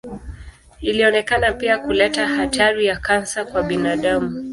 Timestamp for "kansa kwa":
2.99-3.63